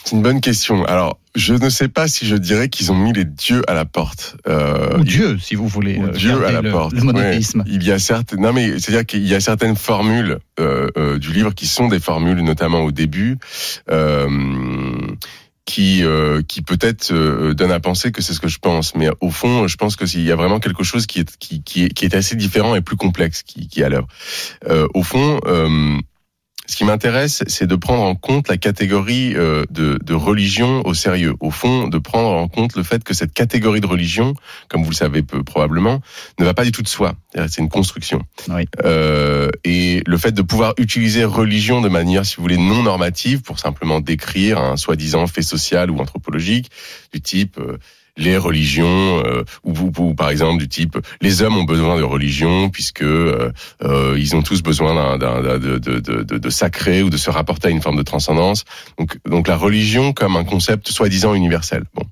C'est 0.05 0.15
une 0.15 0.21
bonne 0.21 0.39
question. 0.39 0.85
Alors, 0.85 1.19
je 1.33 1.55
ne 1.55 1.67
sais 1.67 1.87
pas 1.87 2.07
si 2.07 2.27
je 2.27 2.35
dirais 2.35 2.69
qu'ils 2.69 2.91
ont 2.91 2.95
mis 2.95 3.11
les 3.11 3.25
dieux 3.25 3.63
à 3.67 3.73
la 3.73 3.85
porte. 3.85 4.37
Euh, 4.47 4.99
ou 4.99 5.03
Dieu, 5.03 5.39
si 5.39 5.55
vous 5.55 5.67
voulez. 5.67 5.97
Ou 5.97 6.09
Dieu 6.09 6.45
à 6.45 6.51
la 6.51 6.61
le, 6.61 6.71
porte. 6.71 6.93
Le 6.93 7.01
monothéisme. 7.01 7.63
Il 7.65 7.83
y 7.83 7.91
a 7.91 7.97
certaines. 7.97 8.39
Non, 8.39 8.53
mais 8.53 8.77
c'est-à-dire 8.79 9.05
qu'il 9.05 9.27
y 9.27 9.33
a 9.33 9.39
certaines 9.39 9.75
formules 9.75 10.37
euh, 10.59 10.89
euh, 10.95 11.17
du 11.17 11.33
livre 11.33 11.55
qui 11.55 11.65
sont 11.65 11.87
des 11.87 11.99
formules, 11.99 12.41
notamment 12.41 12.81
au 12.81 12.91
début. 12.91 13.37
Euh, 13.89 14.27
qui 15.65 16.03
euh, 16.03 16.43
qui 16.47 16.61
peut-être 16.61 17.11
euh, 17.11 17.53
donne 17.53 17.71
à 17.71 17.79
penser 17.79 18.11
que 18.11 18.21
c'est 18.21 18.33
ce 18.33 18.39
que 18.39 18.47
je 18.47 18.59
pense, 18.59 18.95
mais 18.95 19.09
au 19.19 19.31
fond, 19.31 19.67
je 19.67 19.75
pense 19.77 19.95
que 19.95 20.05
s'il 20.05 20.21
y 20.21 20.31
a 20.31 20.35
vraiment 20.35 20.59
quelque 20.59 20.83
chose 20.83 21.07
qui 21.07 21.19
est 21.19 21.37
qui 21.37 21.63
qui 21.63 21.85
est, 21.85 21.89
qui 21.89 22.05
est 22.05 22.13
assez 22.13 22.35
différent 22.35 22.75
et 22.75 22.81
plus 22.81 22.95
complexe 22.95 23.41
qui 23.41 23.67
qui 23.67 23.81
est 23.81 23.83
à 23.83 23.89
l'œuvre. 23.89 24.07
Euh, 24.69 24.87
au 24.93 25.01
fond, 25.01 25.39
ce 26.67 26.75
qui 26.75 26.83
m'intéresse, 26.83 27.43
c'est 27.47 27.67
de 27.67 27.75
prendre 27.75 28.03
en 28.03 28.15
compte 28.15 28.47
la 28.47 28.57
catégorie 28.57 29.35
euh, 29.35 29.65
de, 29.69 29.99
de, 30.03 30.13
religion 30.13 30.81
au 30.85 30.93
sérieux. 30.93 31.35
Au 31.39 31.51
fond, 31.51 31.87
de 31.87 31.97
prendre 31.97 32.29
en 32.29 32.47
compte 32.47 32.75
le 32.75 32.83
fait 32.83 33.03
que 33.03 33.13
cette 33.13 33.33
catégorie 33.33 33.81
de 33.81 33.87
religion, 33.87 34.33
comme 34.67 34.83
vous 34.83 34.89
le 34.89 34.95
savez 34.95 35.21
peu, 35.21 35.43
probablement, 35.43 36.01
ne 36.39 36.45
va 36.45 36.53
pas 36.53 36.63
du 36.63 36.71
tout 36.71 36.81
de 36.81 36.87
soi. 36.87 37.15
C'est 37.33 37.59
une 37.59 37.69
construction. 37.69 38.21
Oui. 38.49 38.65
Euh, 38.83 39.49
et 39.63 40.01
le 40.05 40.17
fait 40.17 40.31
de 40.31 40.41
pouvoir 40.41 40.73
utiliser 40.77 41.23
religion 41.23 41.81
de 41.81 41.89
manière, 41.89 42.25
si 42.25 42.37
vous 42.37 42.41
voulez, 42.41 42.57
non 42.57 42.83
normative 42.83 43.41
pour 43.41 43.59
simplement 43.59 43.99
décrire 43.99 44.59
un 44.59 44.77
soi-disant 44.77 45.27
fait 45.27 45.41
social 45.41 45.91
ou 45.91 45.99
anthropologique 45.99 46.71
du 47.13 47.21
type 47.21 47.57
euh, 47.59 47.77
les 48.17 48.37
religions, 48.37 49.23
euh, 49.25 49.43
ou, 49.63 50.13
par 50.13 50.29
exemple 50.29 50.59
du 50.59 50.69
type 50.69 50.97
les 51.21 51.41
hommes 51.41 51.57
ont 51.57 51.63
besoin 51.63 51.97
de 51.97 52.03
religion 52.03 52.69
puisque 52.69 53.01
euh, 53.01 53.51
euh 53.83 54.15
ils 54.17 54.35
ont 54.35 54.41
tous 54.41 54.61
besoin 54.61 55.17
d'un, 55.17 55.41
de, 55.41 55.77
de, 55.77 55.99
de, 55.99 56.23
de, 56.23 57.03
ou 57.03 57.09
de 57.09 57.17
se 57.17 57.29
rapporter 57.29 57.67
à 57.67 57.71
une 57.71 57.81
forme 57.81 57.97
de 57.97 58.03
transcendance. 58.03 58.63
Donc, 58.97 59.17
donc 59.25 59.47
la 59.47 59.57
religion 59.57 60.13
comme 60.13 60.35
un 60.35 60.43
concept 60.43 60.89
soi-disant 60.89 61.33
universel. 61.33 61.83
Bon. 61.93 62.03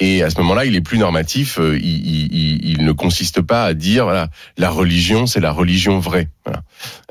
Et 0.00 0.24
à 0.24 0.30
ce 0.30 0.38
moment-là, 0.40 0.64
il 0.64 0.74
est 0.74 0.80
plus 0.80 0.98
normatif. 0.98 1.58
Euh, 1.60 1.78
il, 1.78 2.32
il, 2.34 2.66
il, 2.68 2.84
ne 2.84 2.92
consiste 2.92 3.40
pas 3.40 3.64
à 3.64 3.74
dire 3.74 4.04
voilà 4.04 4.28
la 4.58 4.70
religion, 4.70 5.26
c'est 5.26 5.40
la 5.40 5.52
religion 5.52 6.00
vraie. 6.00 6.28
Voilà. 6.44 6.62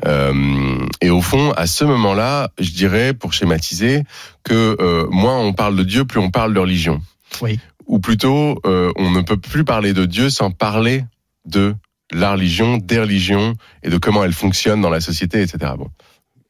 Euh, 0.05 0.85
et 0.99 1.09
au 1.09 1.21
fond, 1.21 1.51
à 1.53 1.65
ce 1.65 1.85
moment-là, 1.85 2.49
je 2.59 2.71
dirais, 2.71 3.13
pour 3.13 3.31
schématiser, 3.31 4.03
que 4.43 4.75
euh, 4.79 5.07
moins 5.09 5.39
on 5.39 5.53
parle 5.53 5.77
de 5.77 5.83
Dieu, 5.83 6.03
plus 6.03 6.19
on 6.19 6.29
parle 6.29 6.53
de 6.53 6.59
religion. 6.59 7.01
Oui 7.41 7.59
ou 7.85 7.99
plutôt 7.99 8.59
euh, 8.65 8.91
on 8.95 9.11
ne 9.11 9.21
peut 9.21 9.37
plus 9.37 9.63
parler 9.63 9.93
de 9.93 10.05
Dieu 10.05 10.29
sans 10.29 10.51
parler 10.51 11.05
de 11.45 11.75
la 12.11 12.33
religion, 12.33 12.77
des 12.77 12.99
religions 12.99 13.55
et 13.81 13.89
de 13.89 13.97
comment 13.97 14.23
elles 14.23 14.33
fonctionnent 14.33 14.81
dans 14.81 14.89
la 14.89 15.01
société, 15.01 15.41
etc. 15.41 15.73
Bon. 15.77 15.89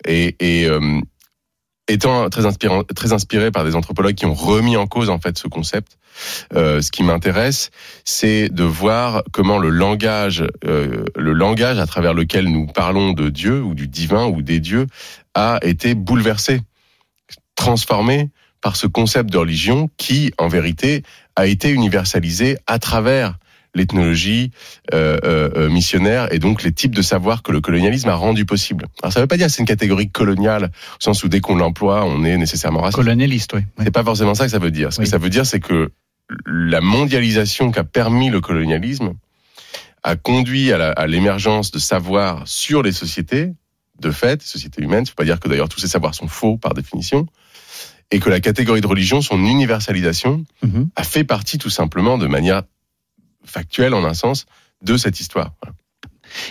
Et, 0.06 0.36
euh, 0.68 1.00
étant 1.88 2.30
très, 2.30 2.46
inspiré 3.14 3.52
par 3.52 3.64
des 3.64 3.76
anthropologues 3.76 4.16
qui 4.16 4.26
ont 4.26 4.34
remis 4.34 4.78
en 4.78 4.88
cause 4.88 5.10
en 5.10 5.20
fait 5.20 5.38
ce 5.38 5.48
concept, 5.48 5.98
euh, 6.54 6.82
ce 6.82 6.92
qui 6.92 7.04
m'intéresse, 7.04 7.72
c'est 8.06 8.50
de 8.50 8.64
voir 8.64 9.24
comment 9.32 9.58
le 9.58 9.70
langage, 9.70 10.46
le 10.64 11.34
langage 11.34 11.80
à 11.80 11.86
travers 11.86 12.14
lequel 12.14 12.48
nous 12.48 12.68
parlons 12.68 13.14
de 13.14 13.30
Dieu 13.30 13.62
ou 13.62 13.74
du 13.74 13.88
divin 13.88 14.28
ou 14.28 14.42
des 14.42 14.60
dieux, 14.60 14.88
a 15.34 15.60
été 15.62 15.94
bouleversé, 15.94 16.62
transformé 17.56 18.30
par 18.64 18.78
ce 18.78 18.88
concept 18.88 19.30
de 19.30 19.38
religion 19.38 19.90
qui, 19.98 20.32
en 20.40 20.48
vérité, 20.48 21.04
a 21.36 21.46
été 21.46 21.70
universalisé 21.70 22.58
à 22.66 22.80
travers 22.80 23.38
l'ethnologie 23.76 24.52
euh, 24.94 25.18
euh, 25.24 25.50
euh, 25.56 25.70
missionnaire 25.70 26.32
et 26.32 26.40
donc 26.40 26.64
les 26.64 26.72
types 26.72 26.96
de 26.96 27.02
savoirs 27.02 27.44
que 27.44 27.52
le 27.52 27.60
colonialisme 27.60 28.08
a 28.10 28.16
rendu 28.16 28.46
possible. 28.46 28.86
Alors 29.02 29.12
ça 29.12 29.20
ne 29.20 29.24
veut 29.24 29.28
pas 29.28 29.36
dire 29.36 29.48
que 29.48 29.52
c'est 29.52 29.62
une 29.62 29.68
catégorie 29.68 30.10
coloniale 30.10 30.66
au 30.66 31.04
sens 31.04 31.24
où 31.24 31.28
dès 31.28 31.42
qu'on 31.42 31.56
l'emploie, 31.56 32.06
on 32.06 32.24
est 32.24 32.38
nécessairement 32.38 32.82
raciste. 32.82 32.98
Colonialiste, 32.98 33.54
oui. 33.54 33.62
C'est 33.84 33.92
pas 33.92 34.04
forcément 34.04 34.36
ça 34.36 34.46
que 34.46 34.52
ça 34.52 34.60
veut 34.60 34.72
dire. 34.72 34.94
Ce 34.94 35.00
que 35.00 35.06
ça 35.06 35.18
veut 35.18 35.30
dire, 35.30 35.46
c'est 35.46 35.60
que 35.60 35.92
la 36.46 36.82
mondialisation 36.82 37.72
qu'a 37.72 37.84
permis 37.84 38.30
le 38.30 38.42
colonialisme 38.42 39.14
a 40.04 40.16
conduit 40.16 40.72
à 40.72 41.08
l'émergence 41.08 41.72
de 41.72 41.80
savoirs 41.80 42.44
sur 42.46 42.82
les 42.84 42.92
sociétés, 42.92 43.54
de 44.00 44.12
fait, 44.12 44.42
sociétés 44.42 44.84
humaines. 44.84 45.06
Ça 45.06 45.12
veut 45.12 45.16
pas 45.16 45.26
dire 45.26 45.40
que 45.40 45.50
d'ailleurs 45.50 45.70
tous 45.70 45.80
ces 45.80 45.88
savoirs 45.88 46.14
sont 46.14 46.28
faux 46.28 46.58
par 46.58 46.74
définition, 46.74 47.28
et 48.12 48.20
que 48.20 48.30
la 48.30 48.40
catégorie 48.40 48.82
de 48.82 48.88
religion, 48.88 49.22
son 49.22 49.44
universalisation, 49.44 50.46
mhm. 50.62 50.90
a 50.96 51.04
fait 51.04 51.24
partie 51.24 51.58
tout 51.58 51.70
simplement 51.70 52.18
de 52.18 52.28
manière 52.28 52.64
factuelle, 53.46 53.94
en 53.94 54.04
un 54.06 54.14
sens, 54.14 54.46
de 54.82 54.98
cette 54.98 55.20
histoire. 55.20 55.52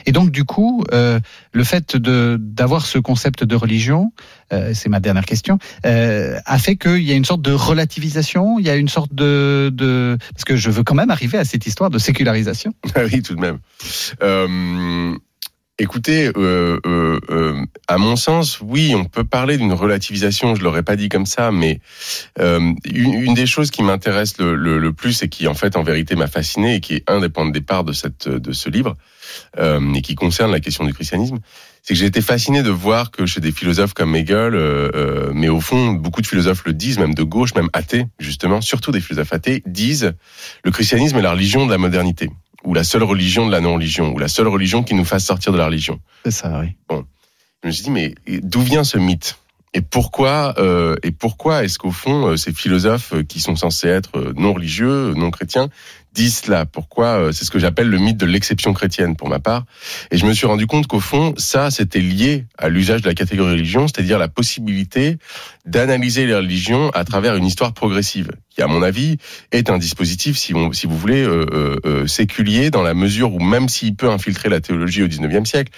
Et 0.07 0.13
donc, 0.13 0.31
du 0.31 0.45
coup, 0.45 0.85
euh, 0.93 1.19
le 1.53 1.65
fait 1.65 1.97
de 1.97 2.39
d'avoir 2.41 2.87
ce 2.87 2.99
concept 2.99 3.45
de 3.45 3.57
religion, 3.57 4.13
euh, 4.53 4.73
c'est 4.75 4.89
ma 4.89 5.01
dernière 5.01 5.25
question, 5.25 5.59
euh, 5.87 6.39
a 6.45 6.59
fait 6.59 6.77
qu'il 6.77 7.03
y 7.03 7.13
a 7.13 7.15
une 7.15 7.25
sorte 7.25 7.43
de 7.43 7.53
relativisation, 7.53 8.59
il 8.59 8.67
y 8.67 8.71
a 8.71 8.77
une 8.77 8.89
sorte 8.89 9.15
de, 9.15 9.71
de... 9.73 10.17
Parce 10.35 10.45
que 10.45 10.57
je 10.57 10.71
veux 10.71 10.85
quand 10.85 10.95
même 10.95 11.11
arriver 11.11 11.39
à 11.39 11.45
cette 11.45 11.67
histoire 11.67 11.91
de 11.91 11.99
sécularisation. 11.99 12.75
Ah 12.95 13.05
oui, 13.11 13.23
tout 13.23 13.35
de 13.35 13.41
même. 13.41 13.59
Écoutez, 15.79 16.31
euh, 16.37 16.79
euh, 16.85 17.19
euh, 17.31 17.65
à 17.89 17.97
mon 17.97 18.15
sens, 18.15 18.61
oui, 18.61 18.93
on 18.95 19.07
peut 19.07 19.25
parler 19.25 19.57
d'une 19.57 19.73
relativisation. 19.73 20.55
Je 20.55 20.63
l'aurais 20.63 20.83
pas 20.83 20.97
dit 20.97 21.09
comme 21.09 21.25
ça, 21.25 21.51
mais 21.51 21.81
euh, 22.39 22.75
une, 22.85 23.15
une, 23.15 23.33
des 23.33 23.47
choses 23.47 23.71
qui 23.71 23.83
m'intéresse 23.83 24.37
le, 24.37 24.55
le, 24.55 24.79
le, 24.79 24.93
plus 24.93 25.23
et 25.23 25.31
qui, 25.31 25.49
en 25.49 25.55
fait, 25.55 25.75
en 25.75 25.83
vérité, 25.83 26.15
m'a 26.15 26.27
fasciné 26.27 26.77
et 26.77 26.81
qui 26.81 26.97
est 26.97 27.11
un 27.11 27.21
des 27.21 27.31
points 27.31 27.47
de 27.47 27.53
départ 27.53 27.85
de 27.85 27.95
cette 27.95 28.29
de 28.29 28.53
ce 28.53 28.69
livre 28.69 28.99
euh, 29.59 29.95
et 29.95 30.03
qui 30.03 30.15
concerne 30.15 30.53
la 30.53 30.61
question 30.61 30.85
du 30.85 30.93
christianisme, 30.93 31.39
c'est 31.83 31.95
que 31.95 31.99
j'ai 31.99 32.07
été 32.07 32.21
fasciné 32.21 32.63
de 32.63 32.71
voir 32.71 33.11
que 33.11 33.25
chez 33.25 33.41
des 33.41 33.51
philosophes 33.51 33.95
comme 33.95 34.15
Hegel, 34.15 34.55
euh, 34.55 35.33
mais 35.35 35.49
au 35.49 35.63
fond, 35.63 35.93
beaucoup 35.93 36.21
de 36.21 36.27
philosophes 36.27 36.65
le 36.67 36.75
disent, 36.75 36.99
même 36.99 37.15
de 37.15 37.23
gauche, 37.23 37.55
même 37.55 37.71
athées, 37.73 38.05
justement, 38.19 38.61
surtout 38.61 38.93
des 38.93 39.01
philosophes 39.01 39.33
athées, 39.33 39.63
disent 39.65 40.13
le 40.65 40.71
christianisme 40.71 41.17
est 41.17 41.23
la 41.23 41.33
religion 41.33 41.65
de 41.65 41.71
la 41.71 41.79
modernité 41.79 42.29
ou 42.65 42.75
la 42.75 42.85
seule 42.85 43.03
religion 43.03 43.47
de 43.47 43.53
la 43.53 43.61
non-religion, 43.61 44.13
ou 44.13 44.19
la 44.19 44.29
seule 44.29 44.49
religion 44.49 44.83
qui 44.83 44.95
nous 44.95 45.05
fasse 45.05 45.25
sortir 45.25 45.53
de 45.53 45.59
la 45.59 45.67
religion. 45.67 46.01
C'est 46.25 46.31
ça, 46.31 46.61
oui. 46.61 46.69
Bon, 46.89 47.05
je 47.63 47.69
me 47.69 47.73
suis 47.73 47.85
dit, 47.85 47.91
mais 47.91 48.15
d'où 48.43 48.61
vient 48.61 48.85
ce 48.85 48.99
mythe? 48.99 49.39
Et 49.75 49.81
pourquoi 49.81 50.55
euh, 50.59 50.97
et 51.03 51.13
pourquoi 51.13 51.65
est-ce 51.65 51.79
qu'au 51.79 51.93
fond 51.93 52.27
euh, 52.27 52.37
ces 52.37 52.53
philosophes 52.53 53.15
euh, 53.15 53.23
qui 53.23 53.41
sont 53.41 53.57
censés 53.57 53.89
être 53.89 54.19
euh, 54.19 54.35
non 54.37 54.53
religieux, 54.53 55.15
non 55.15 55.31
chrétiens, 55.31 55.71
disent 56.15 56.43
cela 56.45 56.67
Pourquoi 56.67 57.33
C'est 57.33 57.45
ce 57.45 57.51
que 57.51 57.59
j'appelle 57.59 57.89
le 57.89 57.99
mythe 57.99 58.17
de 58.17 58.27
l'exception 58.27 58.73
chrétienne 58.73 59.17
pour 59.17 59.29
ma 59.29 59.39
part. 59.39 59.65
Et 60.11 60.17
je 60.17 60.27
me 60.27 60.33
suis 60.33 60.47
rendu 60.47 60.67
compte 60.67 60.87
qu'au 60.87 61.01
fond, 61.01 61.35
ça, 61.37 61.71
c'était 61.71 62.01
lié 62.01 62.47
à 62.59 62.69
l'usage 62.69 63.03
de 63.03 63.09
la 63.09 63.15
catégorie 63.15 63.53
religion, 63.53 63.87
c'est-à-dire 63.89 64.19
la 64.19 64.29
possibilité 64.29 65.19
d'analyser 65.65 66.27
les 66.27 66.35
religions 66.35 66.91
à 66.91 67.05
travers 67.05 67.37
une 67.37 67.47
histoire 67.47 67.73
progressive, 67.73 68.31
qui, 68.51 68.63
à 68.63 68.67
mon 68.67 68.83
avis, 68.83 69.19
est 69.53 69.71
un 69.71 69.79
dispositif, 69.79 70.37
si, 70.37 70.55
si 70.73 70.87
vous 70.87 70.99
voulez, 70.99 71.23
euh, 71.23 71.77
euh, 71.85 72.07
séculier 72.07 72.71
dans 72.71 72.83
la 72.83 72.95
mesure 72.95 73.35
où 73.35 73.41
même 73.41 73.69
s'il 73.69 73.95
peut 73.95 74.11
infiltrer 74.11 74.49
la 74.49 74.61
théologie 74.61 75.03
au 75.03 75.09
XIXe 75.09 75.49
siècle, 75.49 75.73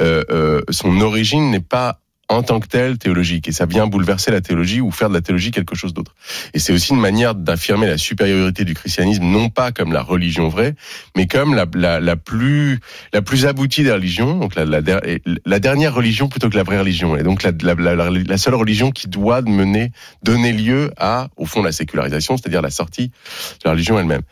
euh, 0.00 0.60
son 0.70 1.00
origine 1.00 1.50
n'est 1.50 1.60
pas 1.60 2.00
en 2.30 2.44
tant 2.44 2.60
que 2.60 2.68
tel 2.68 2.96
théologique 2.96 3.48
et 3.48 3.52
ça 3.52 3.66
vient 3.66 3.88
bouleverser 3.88 4.30
la 4.30 4.40
théologie 4.40 4.80
ou 4.80 4.92
faire 4.92 5.08
de 5.08 5.14
la 5.14 5.20
théologie 5.20 5.50
quelque 5.50 5.74
chose 5.74 5.92
d'autre. 5.92 6.14
Et 6.54 6.60
c'est 6.60 6.72
aussi 6.72 6.92
une 6.92 7.00
manière 7.00 7.34
d'affirmer 7.34 7.88
la 7.88 7.98
supériorité 7.98 8.64
du 8.64 8.74
christianisme 8.74 9.24
non 9.24 9.48
pas 9.48 9.72
comme 9.72 9.92
la 9.92 10.00
religion 10.00 10.48
vraie, 10.48 10.76
mais 11.16 11.26
comme 11.26 11.54
la, 11.56 11.66
la, 11.74 11.98
la 11.98 12.14
plus 12.14 12.78
la 13.12 13.20
plus 13.20 13.46
aboutie 13.46 13.82
des 13.82 13.90
religions, 13.90 14.38
donc 14.38 14.54
la, 14.54 14.64
la, 14.64 14.80
la, 14.80 15.58
dernière 15.58 15.92
religion 15.92 16.28
plutôt 16.28 16.48
que 16.48 16.56
la 16.56 16.62
vraie 16.62 16.78
religion 16.78 17.16
et 17.16 17.24
donc 17.24 17.42
la, 17.42 17.50
la, 17.52 18.38
seule 18.38 18.54
religion 18.54 18.92
qui 18.92 19.08
doit 19.08 19.42
mener 19.42 19.90
donner 20.22 20.52
lieu 20.52 20.92
à 20.96 21.28
au 21.36 21.46
fond 21.46 21.62
la 21.62 21.72
sécularisation, 21.72 22.36
c'est-à-dire 22.36 22.62
la 22.62 22.70
sortie 22.70 23.08
de 23.08 23.64
la 23.64 23.72
religion 23.72 23.98
elle-même. 23.98 24.22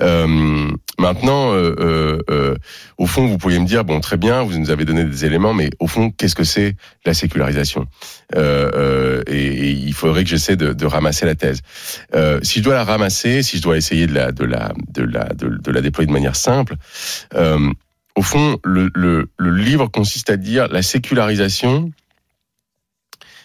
Euh, 0.00 0.70
maintenant, 0.98 1.52
euh, 1.52 1.74
euh, 1.78 2.18
euh, 2.30 2.54
au 2.96 3.06
fond, 3.06 3.26
vous 3.26 3.36
pourriez 3.36 3.58
me 3.58 3.66
dire 3.66 3.84
bon 3.84 4.00
très 4.00 4.16
bien, 4.16 4.42
vous 4.42 4.56
nous 4.58 4.70
avez 4.70 4.86
donné 4.86 5.04
des 5.04 5.26
éléments, 5.26 5.52
mais 5.52 5.68
au 5.80 5.86
fond, 5.86 6.10
qu'est-ce 6.10 6.34
que 6.34 6.44
c'est 6.44 6.76
la 7.04 7.12
sécularisation? 7.12 7.41
Euh, 7.46 8.70
euh, 8.74 9.22
et, 9.26 9.70
il 9.70 9.92
faudrait 9.94 10.24
que 10.24 10.30
j'essaie 10.30 10.56
de, 10.56 10.86
ramasser 10.86 11.26
la 11.26 11.34
thèse. 11.34 11.60
Euh, 12.14 12.40
si 12.42 12.58
je 12.58 12.64
dois 12.64 12.74
la 12.74 12.84
ramasser, 12.84 13.42
si 13.42 13.58
je 13.58 13.62
dois 13.62 13.76
essayer 13.76 14.06
de 14.06 14.14
la, 14.14 14.32
de 14.32 14.44
la, 14.44 14.72
de 14.88 15.02
la, 15.02 15.24
de, 15.34 15.70
la 15.70 15.80
déployer 15.80 16.06
de 16.06 16.12
manière 16.12 16.36
simple, 16.36 16.76
au 18.14 18.22
fond, 18.22 18.58
le, 18.64 18.90
le, 18.94 19.28
livre 19.38 19.86
consiste 19.86 20.28
à 20.30 20.36
dire 20.36 20.68
la 20.68 20.82
sécularisation, 20.82 21.90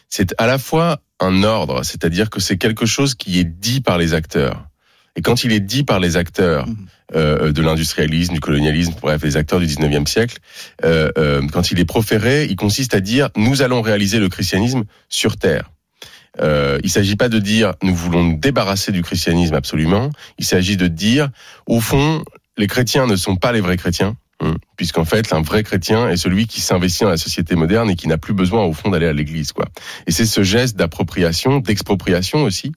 c'est 0.10 0.34
à 0.38 0.48
la 0.48 0.58
fois 0.58 1.02
un 1.20 1.44
ordre, 1.44 1.84
c'est-à-dire 1.84 2.30
que 2.30 2.40
c'est 2.40 2.58
quelque 2.58 2.86
chose 2.86 3.16
qui 3.16 3.40
est 3.40 3.46
dit 3.46 3.82
par 3.82 3.98
les 3.98 4.14
acteurs. 4.14 4.68
Et 5.18 5.22
quand 5.22 5.44
il 5.44 5.52
est 5.52 5.60
dit 5.60 5.84
par 5.84 6.00
les 6.00 6.16
acteurs, 6.16 6.68
mmh. 6.68 6.76
Euh, 7.16 7.54
de 7.54 7.62
l'industrialisme, 7.62 8.34
du 8.34 8.42
colonialisme, 8.42 8.94
bref, 9.02 9.24
les 9.24 9.38
acteurs 9.38 9.62
du 9.62 9.66
19e 9.66 10.06
siècle, 10.06 10.40
euh, 10.84 11.10
euh, 11.18 11.42
quand 11.54 11.72
il 11.72 11.80
est 11.80 11.86
proféré, 11.86 12.44
il 12.44 12.58
consiste 12.58 12.94
à 12.94 13.00
dire 13.00 13.30
nous 13.38 13.62
allons 13.62 13.82
réaliser 13.82 14.20
le 14.20 14.28
christianisme 14.28 14.84
sur 15.08 15.38
terre. 15.38 15.72
Euh, 16.42 16.80
il 16.84 16.88
ne 16.88 16.92
s'agit 16.92 17.16
pas 17.16 17.30
de 17.30 17.40
dire 17.40 17.76
nous 17.82 17.96
voulons 17.96 18.26
nous 18.26 18.38
débarrasser 18.38 18.92
du 18.92 19.04
christianisme 19.04 19.56
absolument. 19.56 20.10
Il 20.38 20.44
s'agit 20.44 20.76
de 20.76 20.88
dire 20.88 21.30
au 21.66 21.80
fond 21.80 22.26
les 22.58 22.68
chrétiens 22.68 23.08
ne 23.08 23.16
sont 23.16 23.38
pas 23.38 23.54
les 23.54 23.62
vrais 23.62 23.78
chrétiens. 23.78 24.18
Hum. 24.40 24.56
Puisqu'en 24.76 25.06
fait, 25.06 25.34
un 25.34 25.42
vrai 25.42 25.64
chrétien 25.64 26.10
est 26.10 26.18
celui 26.18 26.46
qui 26.46 26.62
s'investit 26.62 27.04
dans 27.04 27.10
la 27.10 27.18
société 27.18 27.56
moderne 27.56 27.90
et 27.90 27.96
qui 27.96 28.08
n'a 28.08 28.20
plus 28.20 28.36
besoin, 28.36 28.64
au 28.66 28.74
fond, 28.74 28.90
d'aller 28.90 29.08
à 29.08 29.14
l'église, 29.14 29.52
quoi. 29.52 29.66
Et 30.06 30.12
c'est 30.12 30.28
ce 30.28 30.44
geste 30.44 30.78
d'appropriation, 30.78 31.58
d'expropriation 31.58 32.44
aussi, 32.44 32.72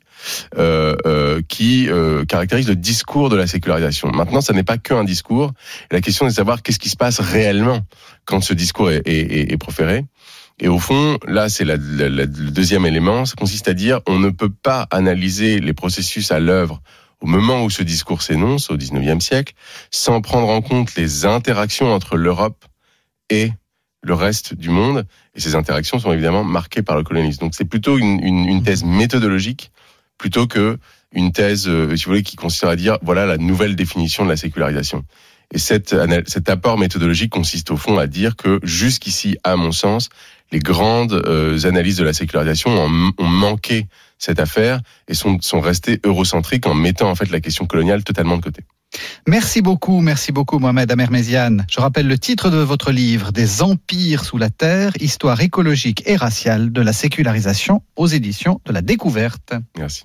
euh, 0.56 0.96
euh, 1.04 1.42
qui 1.46 1.90
euh, 1.90 2.24
caractérise 2.24 2.66
le 2.66 2.76
discours 2.76 3.28
de 3.28 3.36
la 3.36 3.46
sécularisation. 3.46 4.10
Maintenant, 4.10 4.40
ça 4.40 4.54
n'est 4.54 4.62
pas 4.62 4.78
qu'un 4.78 5.04
discours. 5.04 5.52
La 5.90 6.00
question 6.00 6.24
est 6.26 6.30
de 6.30 6.34
savoir 6.34 6.62
qu'est-ce 6.62 6.78
qui 6.78 6.88
se 6.88 6.96
passe 6.96 7.20
réellement 7.20 7.80
quand 8.24 8.40
ce 8.40 8.54
discours 8.54 8.90
est, 8.90 9.02
est, 9.06 9.52
est 9.52 9.58
proféré. 9.58 10.06
Et 10.60 10.68
au 10.68 10.78
fond, 10.78 11.18
là, 11.26 11.50
c'est 11.50 11.64
le 11.64 12.26
deuxième 12.26 12.86
élément. 12.86 13.26
Ça 13.26 13.34
consiste 13.36 13.68
à 13.68 13.74
dire, 13.74 14.00
on 14.06 14.18
ne 14.18 14.30
peut 14.30 14.50
pas 14.50 14.86
analyser 14.90 15.60
les 15.60 15.74
processus 15.74 16.32
à 16.32 16.40
l'œuvre 16.40 16.80
au 17.20 17.26
moment 17.26 17.64
où 17.64 17.70
ce 17.70 17.82
discours 17.82 18.22
s'énonce, 18.22 18.70
au 18.70 18.76
XIXe 18.76 19.22
siècle, 19.24 19.54
sans 19.90 20.20
prendre 20.20 20.48
en 20.48 20.62
compte 20.62 20.94
les 20.94 21.26
interactions 21.26 21.92
entre 21.92 22.16
l'Europe 22.16 22.64
et 23.28 23.52
le 24.02 24.14
reste 24.14 24.54
du 24.54 24.70
monde. 24.70 25.06
Et 25.34 25.40
ces 25.40 25.54
interactions 25.54 25.98
sont 25.98 26.12
évidemment 26.12 26.44
marquées 26.44 26.82
par 26.82 26.96
le 26.96 27.02
colonialisme. 27.02 27.40
Donc 27.40 27.54
c'est 27.54 27.64
plutôt 27.64 27.98
une, 27.98 28.24
une, 28.24 28.46
une, 28.46 28.62
thèse 28.62 28.84
méthodologique 28.84 29.70
plutôt 30.18 30.46
que 30.46 30.78
une 31.12 31.32
thèse, 31.32 31.66
euh, 31.68 31.96
si 31.96 32.04
vous 32.04 32.12
voulez, 32.12 32.22
qui 32.22 32.36
consiste 32.36 32.64
à 32.64 32.76
dire 32.76 32.98
voilà 33.02 33.26
la 33.26 33.36
nouvelle 33.36 33.76
définition 33.76 34.24
de 34.24 34.30
la 34.30 34.36
sécularisation. 34.36 35.04
Et 35.52 35.58
cet 35.58 36.48
apport 36.48 36.78
méthodologique 36.78 37.32
consiste 37.32 37.72
au 37.72 37.76
fond 37.76 37.98
à 37.98 38.06
dire 38.06 38.36
que 38.36 38.60
jusqu'ici, 38.62 39.36
à 39.42 39.56
mon 39.56 39.72
sens, 39.72 40.08
les 40.52 40.58
grandes 40.58 41.12
euh, 41.12 41.58
analyses 41.64 41.96
de 41.96 42.04
la 42.04 42.12
sécularisation 42.12 42.70
ont, 42.70 43.12
ont, 43.18 43.28
manqué 43.28 43.86
cette 44.18 44.40
affaire 44.40 44.80
et 45.08 45.14
sont, 45.14 45.40
sont 45.40 45.60
restées 45.60 46.00
eurocentriques 46.04 46.66
en 46.66 46.74
mettant 46.74 47.10
en 47.10 47.14
fait 47.14 47.30
la 47.30 47.40
question 47.40 47.66
coloniale 47.66 48.04
totalement 48.04 48.36
de 48.36 48.42
côté. 48.42 48.62
Merci 49.28 49.62
beaucoup, 49.62 50.00
merci 50.00 50.32
beaucoup 50.32 50.58
Mohamed 50.58 50.90
Amermézian. 50.90 51.58
Je 51.70 51.80
rappelle 51.80 52.08
le 52.08 52.18
titre 52.18 52.50
de 52.50 52.56
votre 52.56 52.90
livre, 52.90 53.30
Des 53.30 53.62
empires 53.62 54.24
sous 54.24 54.38
la 54.38 54.50
terre, 54.50 54.92
histoire 55.00 55.40
écologique 55.40 56.02
et 56.06 56.16
raciale 56.16 56.72
de 56.72 56.80
la 56.80 56.92
sécularisation 56.92 57.82
aux 57.96 58.08
éditions 58.08 58.60
de 58.66 58.72
la 58.72 58.82
découverte. 58.82 59.54
Merci. 59.78 60.04